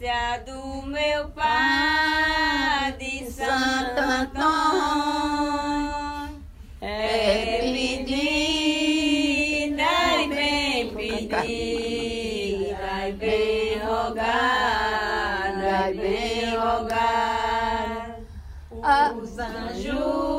excelência 0.00 0.42
do 0.46 0.82
meu 0.86 1.28
pai 1.30 2.92
de 2.98 3.30
Santo 3.30 4.00
Antônio. 4.00 4.40
É 6.80 7.60
pedir, 7.60 8.16
dai 9.76 10.28
bem 10.28 10.88
pedir, 10.94 12.74
dai 12.80 13.12
bem 13.12 13.78
rogar, 13.78 15.60
dai 15.60 15.92
bem 15.92 16.56
rogar. 16.56 18.16
Os 19.22 19.38
anjos 19.38 20.29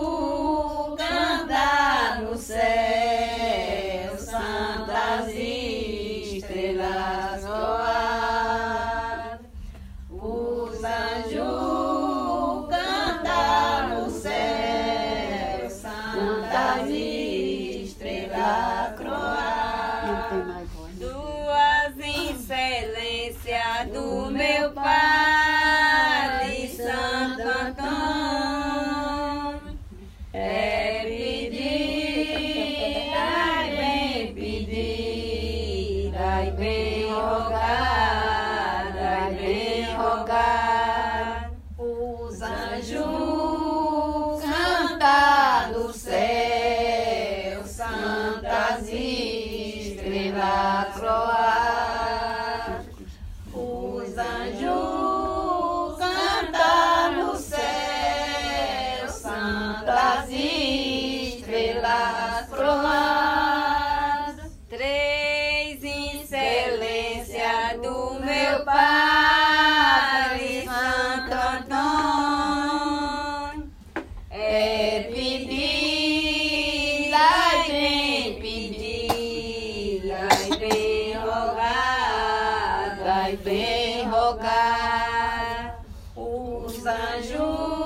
meu 24.61 24.71
Pai 24.73 26.67
Santo 26.67 27.41
Antônio. 27.41 27.89
É 30.33 31.01
pedir, 31.03 32.31
ai 33.17 33.75
bem 33.75 34.33
pedir, 34.35 36.13
ai 36.15 36.51
bem 36.51 37.09
rogar, 37.11 37.90
croar. 62.51 64.35
Três 64.69 65.83
excelências 65.83 67.81
do 67.81 68.19
meu 68.19 68.63
Pai, 68.65 70.63
Santo 70.65 71.33
Antônio. 71.57 73.71
É 74.29 75.09
pedir, 75.13 77.13
ai 77.13 77.67
bem 77.67 78.39
pedir, 78.39 80.13
ai 80.13 80.57
bem 80.57 81.13
rogar, 81.15 82.99
ai 83.05 83.35
bem 83.37 84.07
rogar. 84.07 85.79
Os 86.15 86.85
anjos 86.85 87.80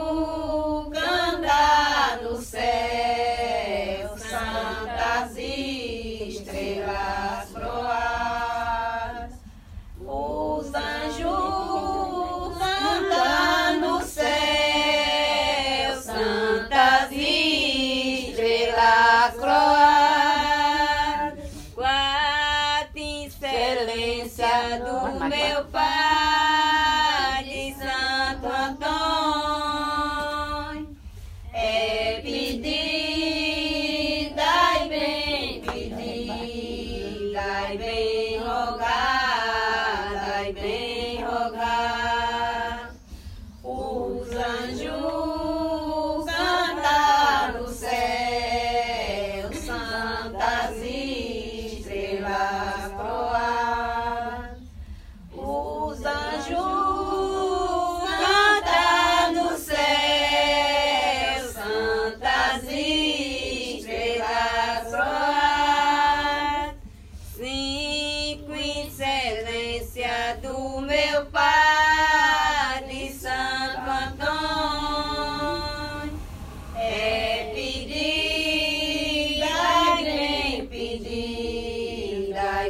excelência 23.85 24.79
do 24.79 25.12
meu 25.29 25.66
Pai 25.66 27.44
de 27.44 27.75
Santo 27.75 28.47
Antônio. 28.47 28.96
É 31.53 32.19
pedir, 32.22 32.63
dai 34.35 34.90
bem 34.90 35.62
pedir, 35.62 37.31
dai 37.34 37.78
bem 37.78 38.40
rogar, 38.40 40.25
dai 40.25 40.51
bem 40.53 41.05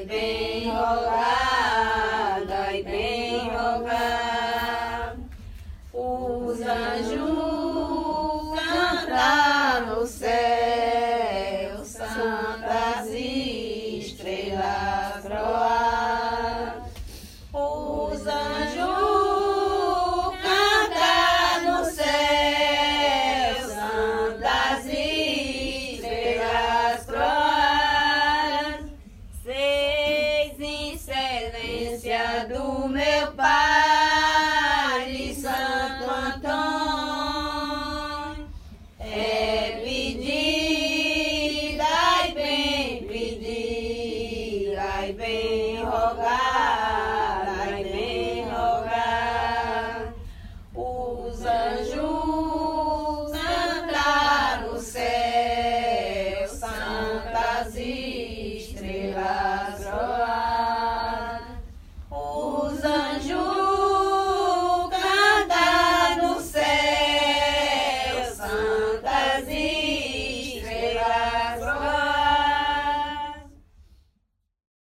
bem 0.06 0.70
rogar, 0.70 1.25